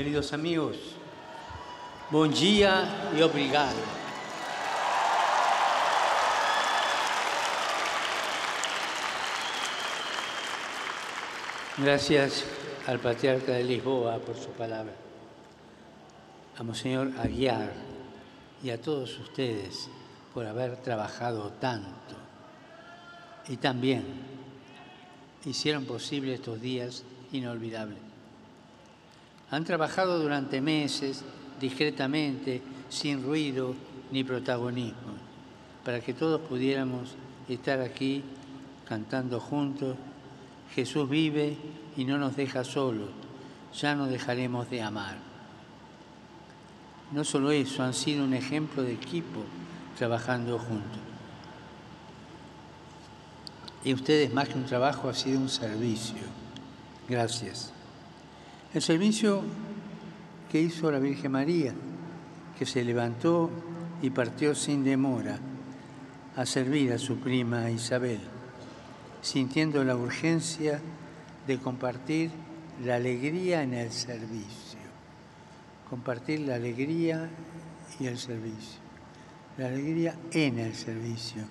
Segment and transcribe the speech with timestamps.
[0.00, 0.78] Queridos amigos,
[2.10, 3.76] buen día y obrigado.
[11.76, 12.46] Gracias
[12.86, 14.94] al patriarca de Lisboa por su palabra,
[16.56, 17.70] a Monseñor Aguiar
[18.62, 19.90] y a todos ustedes
[20.32, 22.16] por haber trabajado tanto
[23.48, 24.02] y también
[25.44, 28.09] hicieron posible estos días inolvidables.
[29.50, 31.24] Han trabajado durante meses,
[31.60, 33.74] discretamente, sin ruido
[34.12, 35.14] ni protagonismo,
[35.84, 37.14] para que todos pudiéramos
[37.48, 38.22] estar aquí
[38.88, 39.96] cantando juntos.
[40.74, 41.56] Jesús vive
[41.96, 43.08] y no nos deja solos,
[43.74, 45.16] ya no dejaremos de amar.
[47.10, 49.42] No solo eso, han sido un ejemplo de equipo
[49.98, 51.00] trabajando juntos.
[53.82, 56.22] Y ustedes más que un trabajo ha sido un servicio.
[57.08, 57.72] Gracias.
[58.72, 59.42] El servicio
[60.50, 61.74] que hizo la Virgen María,
[62.56, 63.50] que se levantó
[64.00, 65.40] y partió sin demora
[66.36, 68.20] a servir a su prima Isabel,
[69.22, 70.80] sintiendo la urgencia
[71.48, 72.30] de compartir
[72.84, 74.78] la alegría en el servicio.
[75.88, 77.28] Compartir la alegría
[77.98, 78.78] y el servicio.
[79.58, 81.42] La alegría en el servicio.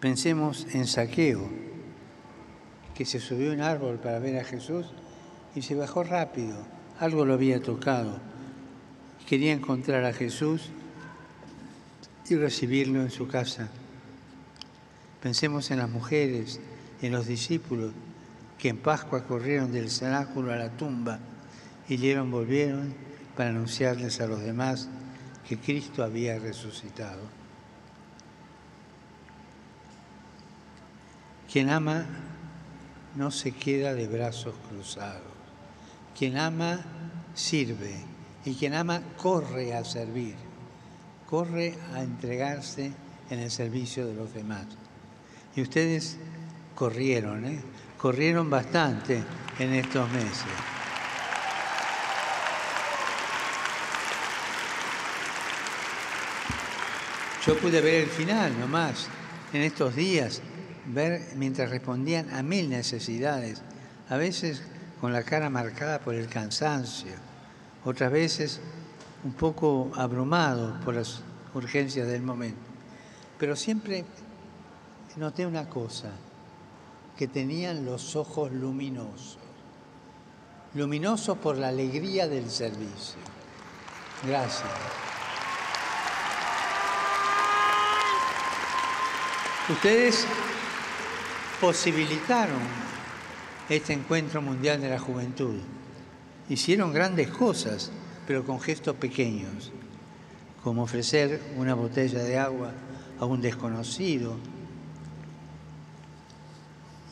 [0.00, 1.73] Pensemos en saqueo
[2.94, 4.86] que se subió a un árbol para ver a Jesús
[5.54, 6.56] y se bajó rápido.
[7.00, 8.18] Algo lo había tocado.
[9.26, 10.70] Quería encontrar a Jesús
[12.28, 13.68] y recibirlo en su casa.
[15.22, 16.60] Pensemos en las mujeres,
[17.02, 17.92] en los discípulos
[18.58, 21.18] que en Pascua corrieron del cenáculo a la tumba
[21.88, 22.94] y dieron, volvieron
[23.36, 24.88] para anunciarles a los demás
[25.48, 27.22] que Cristo había resucitado.
[31.50, 32.06] Quien ama
[33.16, 35.22] no se queda de brazos cruzados.
[36.16, 36.80] Quien ama,
[37.34, 37.94] sirve.
[38.44, 40.34] Y quien ama, corre a servir.
[41.28, 42.92] Corre a entregarse
[43.30, 44.66] en el servicio de los demás.
[45.56, 46.16] Y ustedes
[46.74, 47.60] corrieron, ¿eh?
[47.98, 49.22] Corrieron bastante
[49.58, 50.44] en estos meses.
[57.46, 59.06] Yo pude ver el final nomás
[59.52, 60.40] en estos días
[60.86, 63.62] ver mientras respondían a mil necesidades,
[64.08, 64.62] a veces
[65.00, 67.12] con la cara marcada por el cansancio,
[67.84, 68.60] otras veces
[69.24, 71.22] un poco abrumado por las
[71.54, 72.60] urgencias del momento.
[73.38, 74.04] Pero siempre
[75.16, 76.10] noté una cosa,
[77.16, 79.38] que tenían los ojos luminosos,
[80.74, 83.20] luminosos por la alegría del servicio.
[84.26, 84.64] Gracias.
[89.68, 90.26] Ustedes
[91.64, 92.60] posibilitaron
[93.70, 95.54] este encuentro mundial de la juventud.
[96.50, 97.90] Hicieron grandes cosas,
[98.26, 99.72] pero con gestos pequeños,
[100.62, 102.70] como ofrecer una botella de agua
[103.18, 104.36] a un desconocido.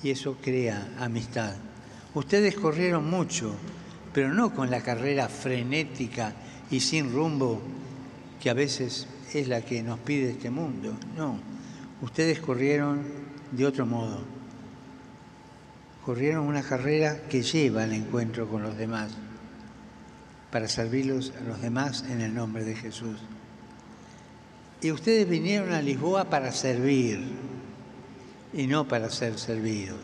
[0.03, 1.55] Y eso crea amistad.
[2.13, 3.55] Ustedes corrieron mucho,
[4.13, 6.35] pero no con la carrera frenética
[6.71, 7.63] y sin rumbo
[8.39, 10.95] que a veces es la que nos pide este mundo.
[11.17, 11.39] No,
[12.03, 13.03] ustedes corrieron
[13.51, 14.42] de otro modo
[16.05, 19.13] corrieron una carrera que lleva al encuentro con los demás,
[20.51, 23.19] para servirlos a los demás en el nombre de Jesús.
[24.81, 27.21] Y ustedes vinieron a Lisboa para servir
[28.53, 30.01] y no para ser servidos.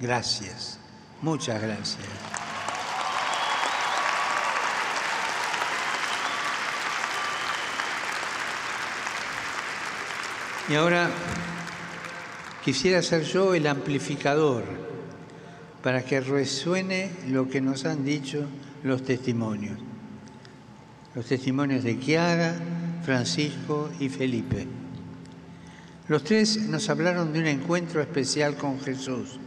[0.00, 0.78] Gracias,
[1.22, 2.04] muchas gracias.
[10.68, 11.08] Y ahora
[12.68, 14.62] quisiera ser yo el amplificador
[15.82, 18.44] para que resuene lo que nos han dicho
[18.82, 19.78] los testimonios.
[21.14, 22.54] Los testimonios de Chiara,
[23.06, 24.66] Francisco y Felipe.
[26.08, 29.38] Los tres nos hablaron de un encuentro especial con Jesús.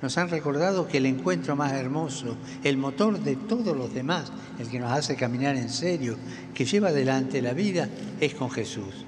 [0.00, 4.70] Nos han recordado que el encuentro más hermoso, el motor de todos los demás, el
[4.70, 6.16] que nos hace caminar en serio,
[6.54, 7.90] que lleva adelante la vida,
[8.20, 9.04] es con Jesús.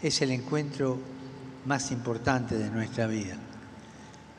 [0.00, 0.98] Es el encuentro
[1.66, 3.36] más importante de nuestra vida.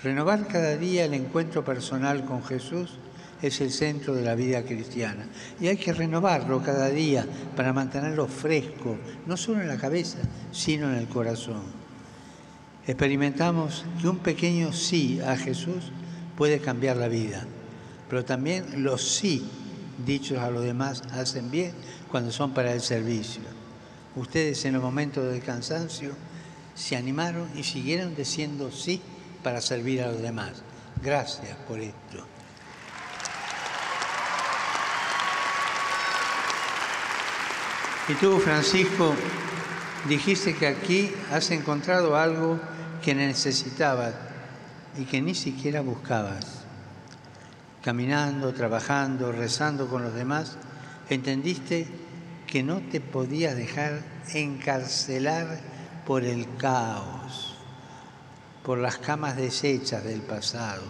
[0.01, 2.97] Renovar cada día el encuentro personal con Jesús
[3.41, 5.25] es el centro de la vida cristiana.
[5.59, 7.25] Y hay que renovarlo cada día
[7.55, 10.19] para mantenerlo fresco, no solo en la cabeza,
[10.51, 11.61] sino en el corazón.
[12.85, 15.91] Experimentamos que un pequeño sí a Jesús
[16.37, 17.45] puede cambiar la vida,
[18.09, 19.45] pero también los sí
[20.05, 21.73] dichos a los demás hacen bien
[22.09, 23.41] cuando son para el servicio.
[24.15, 26.11] Ustedes en el momento del cansancio
[26.77, 29.01] se animaron y siguieron diciendo sí
[29.43, 30.61] para servir a los demás.
[31.01, 32.25] Gracias por esto.
[38.09, 39.13] Y tú, Francisco,
[40.07, 42.59] dijiste que aquí has encontrado algo
[43.03, 44.13] que necesitabas
[44.97, 46.63] y que ni siquiera buscabas.
[47.83, 50.57] Caminando, trabajando, rezando con los demás,
[51.09, 51.87] entendiste
[52.45, 54.01] que no te podías dejar
[54.33, 55.76] encarcelar
[56.07, 57.53] por el caos,
[58.63, 60.83] por las camas deshechas del pasado,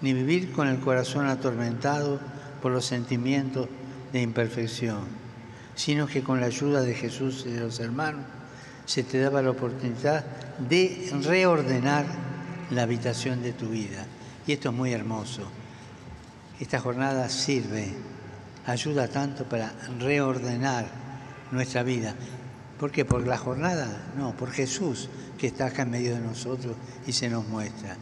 [0.00, 2.18] ni vivir con el corazón atormentado
[2.60, 3.68] por los sentimientos
[4.12, 5.04] de imperfección,
[5.76, 8.24] sino que con la ayuda de Jesús y de los hermanos
[8.86, 10.24] se te daba la oportunidad
[10.58, 12.06] de reordenar
[12.70, 14.04] la habitación de tu vida.
[14.48, 15.42] Y esto es muy hermoso.
[16.58, 17.94] Esta jornada sirve,
[18.66, 20.86] ayuda tanto para reordenar
[21.52, 22.16] nuestra vida.
[22.80, 23.04] ¿Por qué?
[23.04, 24.10] ¿Por la jornada?
[24.16, 26.74] No, por Jesús que está acá en medio de nosotros
[27.06, 27.94] y se nos muestra.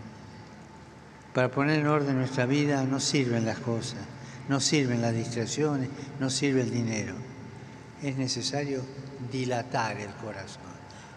[1.35, 3.99] Para poner en orden nuestra vida no sirven las cosas,
[4.49, 5.89] no sirven las distracciones,
[6.21, 7.15] no sirve el dinero.
[8.05, 8.83] Es necesario
[9.33, 10.63] dilatar el corazón.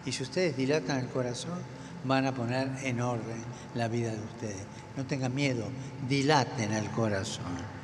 [0.04, 1.60] Y si ustedes dilatan el corazón,
[2.04, 3.44] van a poner en orden
[3.76, 4.64] la vida de ustedes.
[4.96, 5.68] No tengan miedo,
[6.08, 7.81] dilaten el corazón.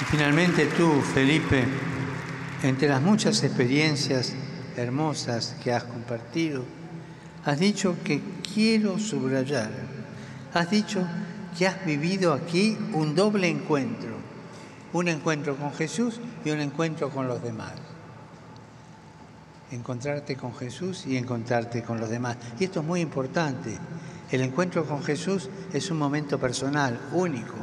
[0.00, 1.64] Y finalmente tú, Felipe,
[2.62, 4.32] entre las muchas experiencias
[4.76, 6.64] hermosas que has compartido,
[7.44, 8.22] has dicho que
[8.54, 9.70] quiero subrayar,
[10.54, 11.06] has dicho
[11.56, 14.16] que has vivido aquí un doble encuentro,
[14.94, 17.72] un encuentro con Jesús y un encuentro con los demás.
[19.70, 22.38] Encontrarte con Jesús y encontrarte con los demás.
[22.58, 23.78] Y esto es muy importante.
[24.30, 27.54] El encuentro con Jesús es un momento personal, único,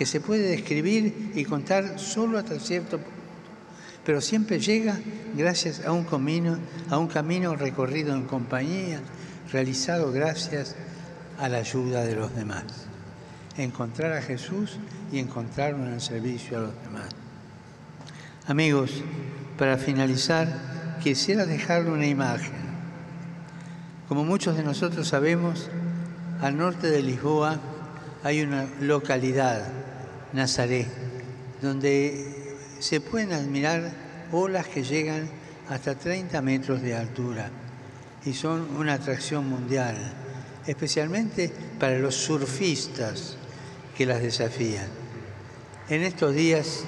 [0.00, 3.12] que se puede describir y contar solo hasta cierto punto,
[4.02, 4.98] pero siempre llega
[5.36, 6.56] gracias a un camino,
[6.88, 9.02] a un camino recorrido en compañía,
[9.52, 10.74] realizado gracias
[11.38, 12.64] a la ayuda de los demás.
[13.58, 14.78] Encontrar a Jesús
[15.12, 17.10] y encontrarlo en el servicio a los demás.
[18.46, 19.02] Amigos,
[19.58, 22.54] para finalizar, quisiera dejarle una imagen.
[24.08, 25.68] Como muchos de nosotros sabemos,
[26.40, 27.60] al norte de Lisboa
[28.24, 29.89] hay una localidad
[30.32, 30.86] Nazaret,
[31.60, 33.92] donde se pueden admirar
[34.32, 35.28] olas que llegan
[35.68, 37.50] hasta 30 metros de altura
[38.24, 39.96] y son una atracción mundial,
[40.66, 43.36] especialmente para los surfistas
[43.96, 44.86] que las desafían.
[45.88, 46.84] En estos días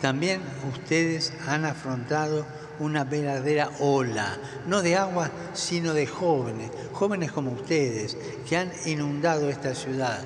[0.00, 0.40] también
[0.72, 2.46] ustedes han afrontado
[2.78, 8.16] una verdadera ola, no de agua, sino de jóvenes, jóvenes como ustedes,
[8.48, 10.24] que han inundado esta ciudad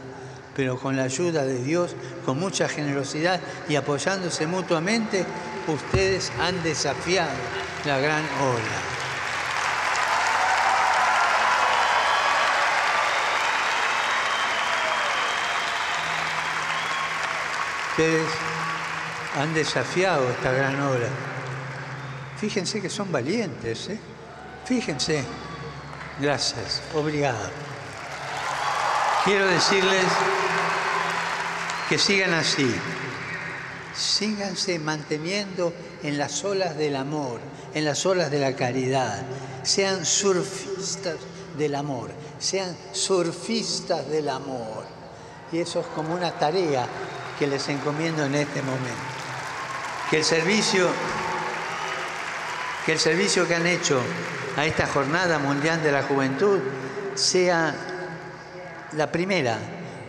[0.57, 1.95] pero con la ayuda de Dios,
[2.25, 5.27] con mucha generosidad y apoyándose mutuamente,
[5.69, 7.31] ustedes han desafiado
[7.85, 8.97] la gran ola.
[17.91, 18.29] Ustedes
[19.39, 21.09] han desafiado esta gran ola.
[22.39, 23.99] Fíjense que son valientes, ¿eh?
[24.65, 25.23] Fíjense.
[26.19, 27.51] Gracias, obrigado.
[29.25, 30.05] Quiero decirles
[31.89, 32.69] que sigan así.
[33.95, 35.73] Síganse manteniendo
[36.03, 37.41] en las olas del amor,
[37.75, 39.23] en las olas de la caridad.
[39.63, 41.17] Sean surfistas
[41.57, 44.85] del amor, sean surfistas del amor.
[45.53, 46.87] Y eso es como una tarea
[47.39, 48.91] que les encomiendo en este momento.
[50.11, 50.89] Que el servicio
[52.85, 54.01] que el servicio que han hecho
[54.57, 56.61] a esta Jornada Mundial de la Juventud
[57.17, 57.75] sea
[58.93, 59.59] la primera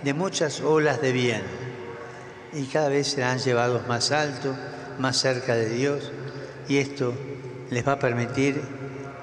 [0.03, 1.66] de muchas olas de bien
[2.53, 4.55] y cada vez serán llevados más alto,
[4.99, 6.11] más cerca de Dios
[6.67, 7.13] y esto
[7.69, 8.61] les va a permitir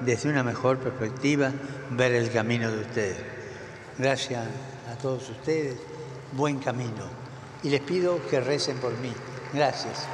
[0.01, 1.53] desde una mejor perspectiva
[1.91, 3.17] ver el camino de ustedes.
[3.99, 4.47] Gracias
[4.93, 5.77] a todos ustedes,
[6.33, 7.25] buen camino
[7.63, 9.13] y les pido que recen por mí.
[9.53, 10.07] Gracias.